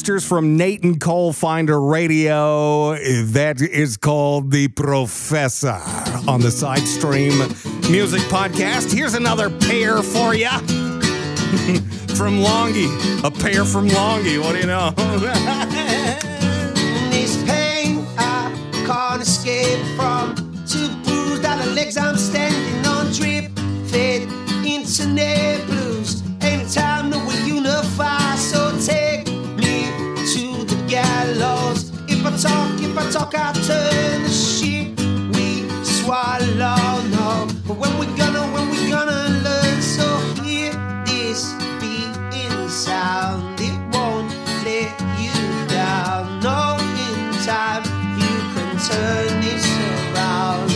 [0.09, 2.94] From Nate and Cole Finder Radio.
[3.24, 5.78] That is called The Professor
[6.26, 7.36] on the Side Stream
[7.90, 8.90] Music Podcast.
[8.90, 10.48] Here's another pair for you
[12.16, 12.89] from Longy.
[13.22, 14.43] A pair from Longy.
[14.43, 14.93] What do you know?
[17.10, 18.51] this pain I
[18.86, 20.35] can't escape from.
[20.66, 23.51] Two bruised out of legs, I'm standing on drip.
[23.90, 24.22] Fade
[24.64, 25.78] into net blues.
[32.43, 34.97] Talk, if I talk, I turn the ship
[35.35, 37.02] we swallow.
[37.10, 39.82] No, but when we gonna, when we gonna learn?
[39.82, 40.06] So
[40.43, 40.73] hear
[41.05, 43.60] this beating sound.
[43.60, 44.31] It won't
[44.65, 45.35] let you
[45.69, 46.40] down.
[46.40, 47.82] No, in time
[48.23, 49.66] you can turn this
[50.15, 50.69] around.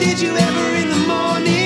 [0.00, 1.57] Did you ever in the morning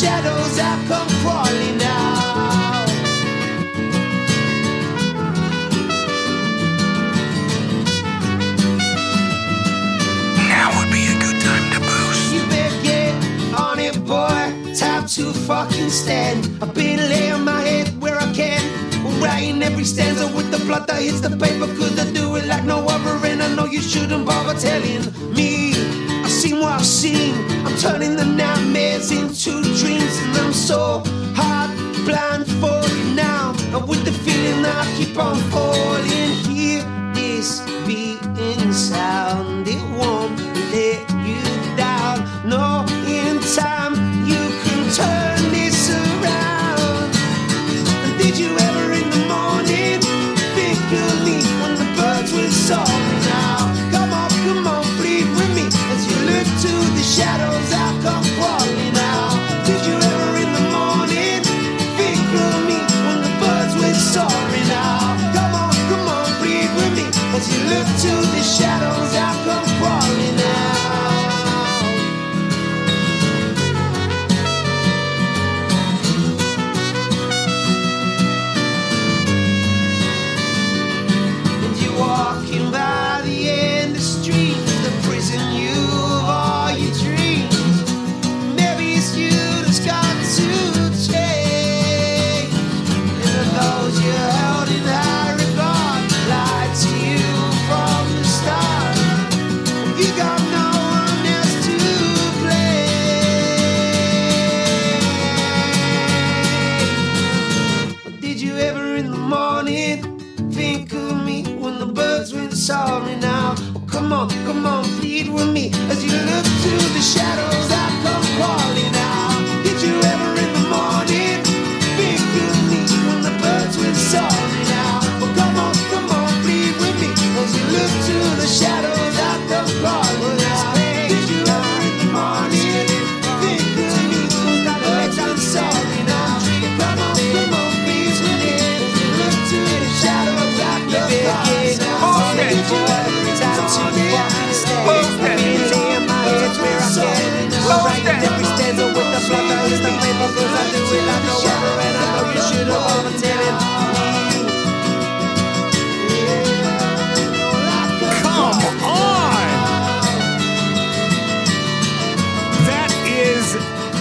[0.00, 2.88] shadows, I come crawling out.
[10.48, 12.32] Now would be a good time to boost.
[12.32, 13.12] You better get
[13.60, 14.74] on it, boy.
[14.74, 16.48] Time to fucking stand.
[16.62, 18.62] I've been laying my head where I can.
[19.20, 21.66] Writing every stanza with the blood that hits the paper.
[21.76, 23.26] Cause I do it like no other.
[23.26, 25.69] And I know you shouldn't bother telling me.
[26.40, 27.34] Seen what I've seen.
[27.66, 30.16] I'm turning the nightmares into dreams.
[30.22, 31.02] And I'm so
[31.36, 31.70] hard
[32.06, 33.52] blindfolded now.
[33.76, 36.19] And with the feeling that I keep on falling.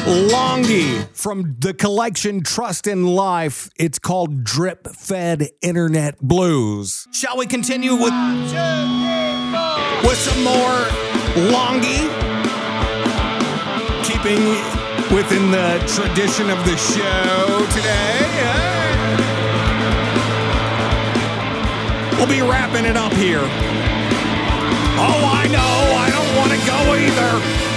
[0.09, 3.69] Longy from the collection Trust in Life.
[3.77, 7.07] It's called Drip Fed Internet Blues.
[7.11, 8.11] Shall we continue with
[10.01, 10.89] with some more
[11.53, 12.09] Longy?
[14.03, 14.41] Keeping
[15.15, 18.25] within the tradition of the show today.
[22.17, 23.43] We'll be wrapping it up here.
[25.01, 25.59] Oh, I know.
[25.95, 27.69] I don't want to go either.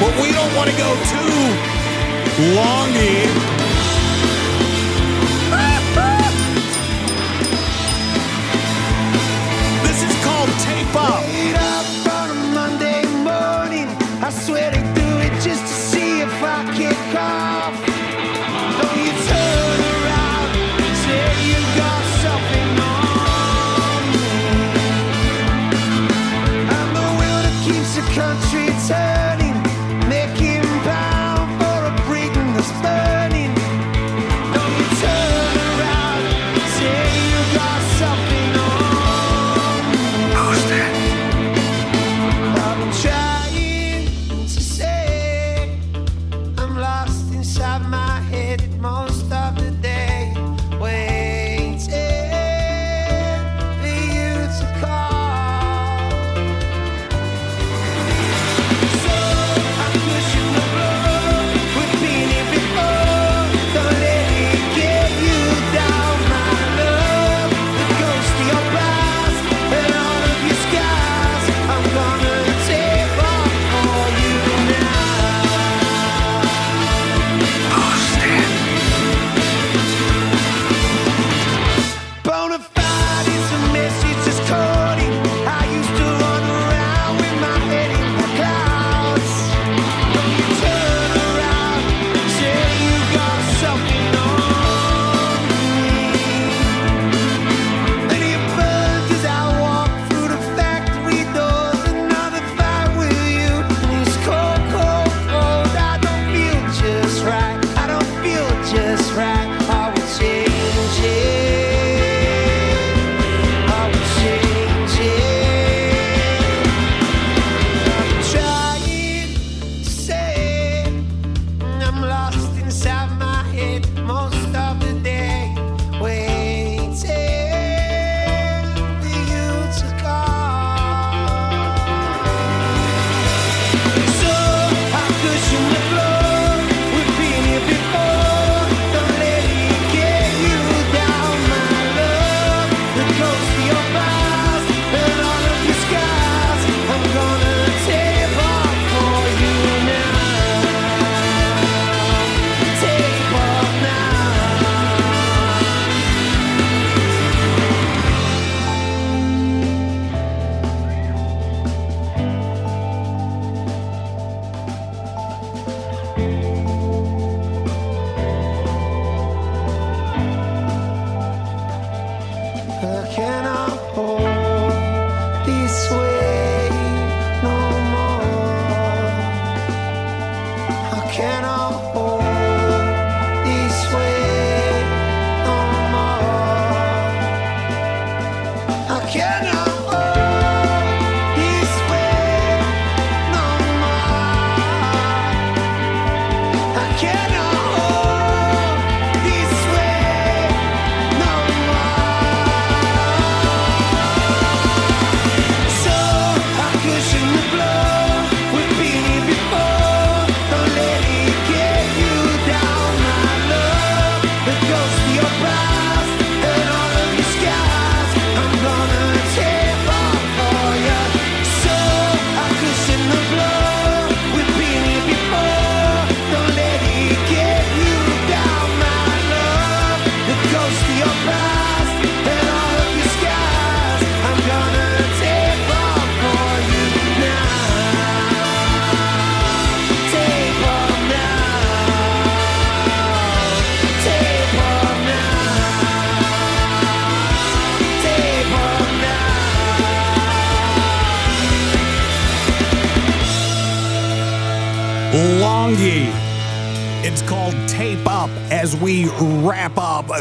[0.00, 1.34] But we don't want to go too
[2.54, 3.26] longy.
[9.82, 11.37] This is called Tape Up.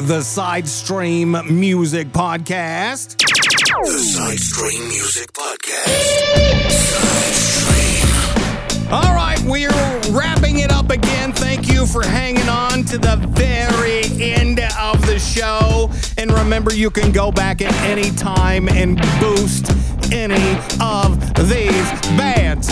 [0.08, 3.18] The Side Stream Music Podcast.
[3.18, 6.70] The Side Stream Music Podcast.
[6.72, 8.94] Side Stream.
[8.94, 9.70] All right, we're
[10.18, 11.34] wrapping it up again.
[11.34, 15.92] Thank you for hanging on to the very end of the show.
[16.18, 19.70] And remember, you can go back at any time and boost
[20.14, 21.20] any of
[21.50, 22.70] these bands,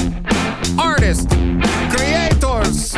[0.79, 1.27] artists,
[1.93, 2.95] creators,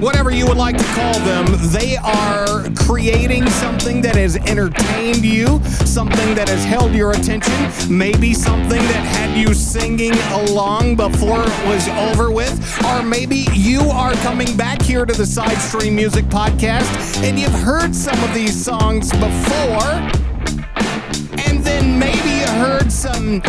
[0.00, 1.44] whatever you would like to call them.
[1.70, 2.62] They are
[4.14, 7.52] that has entertained you, something that has held your attention,
[7.88, 12.54] maybe something that had you singing along before it was over with,
[12.84, 17.50] or maybe you are coming back here to the Side Stream Music Podcast and you've
[17.50, 19.82] heard some of these songs before
[21.46, 23.42] and then maybe you heard some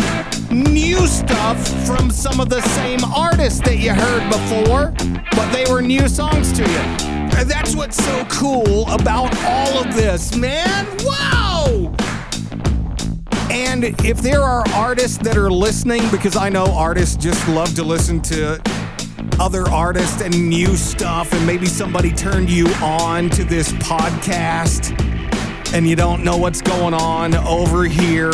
[0.50, 4.92] new stuff from some of the same artists that you heard before,
[5.30, 7.15] but they were new songs to you.
[7.36, 10.86] And That's what's so cool about all of this, man.
[11.04, 11.94] Wow!
[13.50, 17.82] And if there are artists that are listening, because I know artists just love to
[17.82, 18.60] listen to
[19.38, 24.94] other artists and new stuff, and maybe somebody turned you on to this podcast
[25.74, 28.30] and you don't know what's going on over here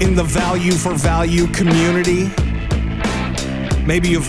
[0.00, 2.24] in the value for value community.
[3.86, 4.28] Maybe you've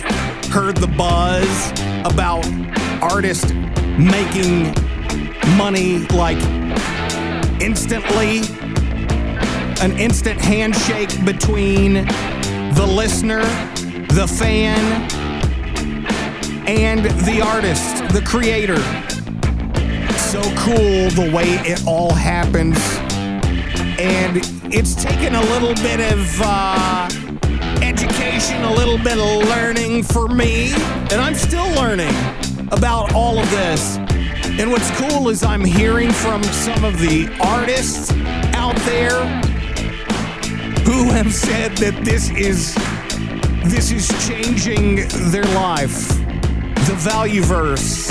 [0.50, 1.72] heard the buzz
[2.04, 2.46] about
[3.02, 3.52] artists
[3.98, 4.72] making
[5.56, 6.38] money like
[7.60, 8.40] instantly,
[9.80, 12.04] an instant handshake between
[12.74, 13.42] the listener,
[14.14, 15.08] the fan,
[16.66, 18.78] and the artist, the creator
[20.30, 22.78] so cool the way it all happens.
[23.98, 24.36] And
[24.72, 27.08] it's taken a little bit of uh,
[28.40, 30.72] education, a little bit of learning for me.
[31.10, 32.14] And I'm still learning
[32.70, 33.96] about all of this.
[34.58, 38.12] And what's cool is I'm hearing from some of the artists
[38.54, 39.26] out there
[40.84, 42.74] who have said that this is
[43.64, 46.08] this is changing their life.
[46.86, 48.10] The value verse.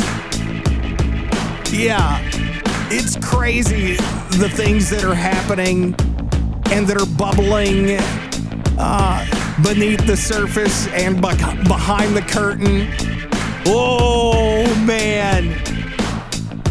[1.71, 2.19] Yeah,
[2.91, 3.95] it's crazy
[4.37, 5.95] the things that are happening
[6.71, 7.97] and that are bubbling
[8.79, 12.87] uh, beneath the surface and behind the curtain.
[13.65, 15.55] Oh, man.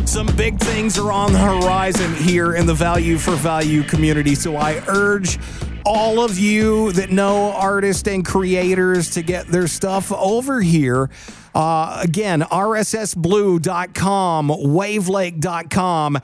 [0.06, 4.34] Some big things are on the horizon here in the value for value community.
[4.34, 5.38] So I urge
[5.84, 11.10] all of you that know artists and creators to get their stuff over here.
[11.54, 13.18] Uh, again, rssblue.com,
[14.48, 16.18] wavelake.com,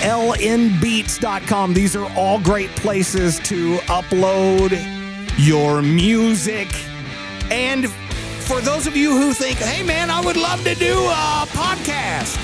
[0.00, 1.74] lnbeats.com.
[1.74, 4.97] These are all great places to upload
[5.38, 6.68] your music.
[7.50, 11.46] And for those of you who think, hey man, I would love to do a
[11.50, 12.36] podcast,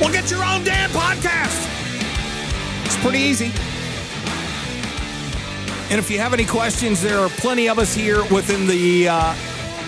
[0.00, 1.72] well, get your own damn podcast.
[2.84, 3.52] It's pretty easy.
[5.88, 9.34] And if you have any questions, there are plenty of us here within the uh,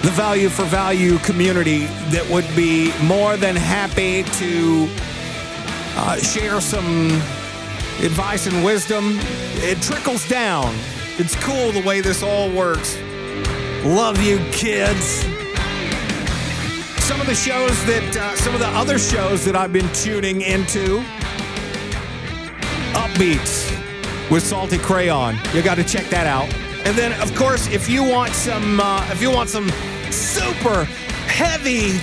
[0.03, 4.89] the value for value community that would be more than happy to
[5.97, 7.11] uh, share some
[8.01, 9.19] advice and wisdom.
[9.57, 10.73] It trickles down.
[11.20, 12.97] It's cool the way this all works.
[13.85, 15.23] Love you, kids.
[17.03, 20.43] Some of the shows that, uh, some of the other shows that I've been tuning
[20.43, 21.03] into,
[22.95, 23.69] Upbeats
[24.31, 25.36] with Salty Crayon.
[25.53, 26.55] You got to check that out.
[26.86, 29.69] And then, of course, if you want some, uh, if you want some
[30.12, 30.85] super
[31.27, 31.99] heavy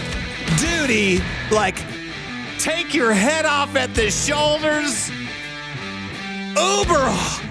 [0.57, 1.77] duty, like
[2.59, 5.09] take your head off at the shoulders,
[6.57, 7.45] uber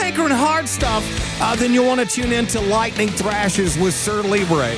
[0.00, 1.04] hankering hard stuff,
[1.40, 4.74] uh, then you'll want to tune in to Lightning Thrashes with Sir Libre.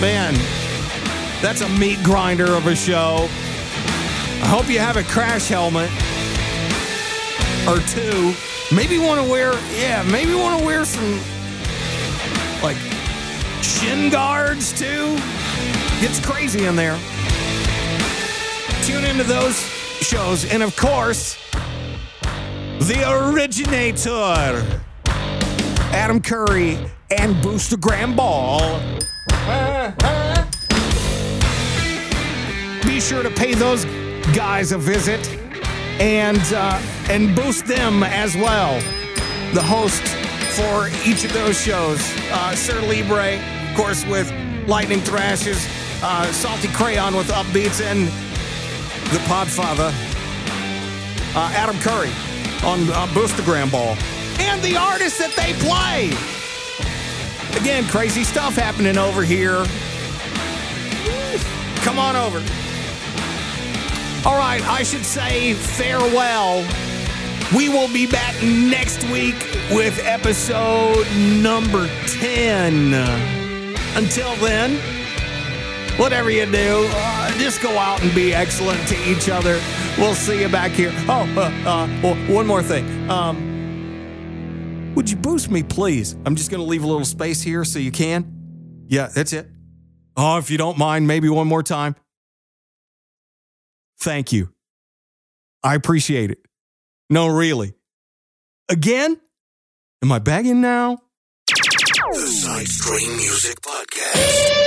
[0.00, 0.34] Man,
[1.42, 3.28] that's a meat grinder of a show.
[4.42, 5.90] I hope you have a crash helmet
[7.68, 8.34] or two.
[8.74, 11.20] Maybe want to wear, yeah, maybe want to wear some
[12.62, 12.76] like
[13.62, 15.16] shin guards too.
[16.00, 16.98] Gets crazy in there.
[18.84, 19.58] Tune into those
[20.00, 21.36] shows, and of course,
[22.80, 24.80] the originator,
[25.92, 26.78] Adam Curry
[27.10, 28.80] and Boostagram Ball.
[32.82, 33.84] Be sure to pay those
[34.34, 35.28] guys a visit
[36.00, 36.80] and uh,
[37.10, 38.80] and boost them as well.
[39.52, 40.02] The host
[40.56, 42.00] for each of those shows,
[42.32, 43.36] uh, Sir Libre,
[43.68, 44.32] of course, with
[44.66, 45.68] Lightning Thrashes,
[46.02, 48.08] uh, Salty Crayon with Upbeats, and
[49.12, 49.92] the Podfather,
[51.36, 52.10] uh, Adam Curry
[52.64, 53.96] on uh, Boostagram Ball,
[54.40, 56.12] and the artists that they play.
[57.60, 59.64] Again, crazy stuff happening over here
[61.82, 62.38] Come on over.
[64.28, 66.58] All right, I should say farewell.
[67.56, 69.34] We will be back next week
[69.70, 72.92] with episode number 10.
[73.96, 74.78] Until then,
[76.00, 79.60] whatever you do, uh, just go out and be excellent to each other.
[79.98, 80.92] We'll see you back here.
[81.08, 81.86] Oh, uh, uh,
[82.32, 83.10] one more thing.
[83.10, 86.16] Um, would you boost me, please?
[86.24, 88.86] I'm just going to leave a little space here so you can.
[88.88, 89.46] Yeah, that's it.
[90.16, 91.94] Oh, if you don't mind, maybe one more time.
[94.00, 94.52] Thank you.
[95.62, 96.38] I appreciate it.
[97.10, 97.74] No, really.
[98.68, 99.20] Again?
[100.02, 100.98] Am I begging now?
[101.46, 104.60] The Music Podcast.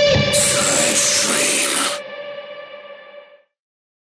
[1.24, 1.53] Stream.